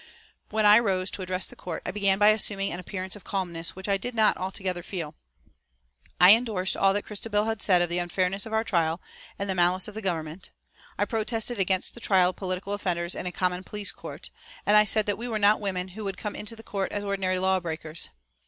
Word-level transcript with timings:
When 0.49 0.65
I 0.65 0.79
rose 0.79 1.11
to 1.11 1.21
address 1.21 1.45
the 1.45 1.55
Court 1.55 1.83
I 1.85 1.91
began 1.91 2.17
by 2.17 2.29
assuming 2.29 2.71
an 2.71 2.79
appearance 2.79 3.15
of 3.15 3.23
calmness 3.23 3.75
which 3.75 3.87
I 3.87 3.97
did 3.97 4.15
not 4.15 4.35
altogether 4.35 4.81
feel. 4.81 5.13
I 6.19 6.35
endorsed 6.35 6.75
all 6.75 6.91
that 6.93 7.03
Christabel 7.03 7.45
had 7.45 7.61
said 7.61 7.83
of 7.83 7.89
the 7.89 7.99
unfairness 7.99 8.47
of 8.47 8.51
our 8.51 8.63
trial 8.63 8.99
and 9.37 9.47
the 9.47 9.53
malice 9.53 9.87
of 9.87 9.93
the 9.93 10.01
Government; 10.01 10.49
I 10.97 11.05
protested 11.05 11.59
against 11.59 11.93
the 11.93 11.99
trial 11.99 12.31
of 12.31 12.35
political 12.35 12.73
offenders 12.73 13.13
in 13.13 13.27
a 13.27 13.31
common 13.31 13.63
police 13.63 13.91
court, 13.91 14.31
and 14.65 14.75
I 14.75 14.85
said 14.85 15.05
that 15.05 15.19
we 15.19 15.27
were 15.27 15.37
not 15.37 15.61
women 15.61 15.89
who 15.89 16.03
would 16.03 16.17
come 16.17 16.35
into 16.35 16.55
the 16.55 16.63
court 16.63 16.91
as 16.91 17.03
ordinary 17.03 17.37
law 17.37 17.59
breakers. 17.59 18.09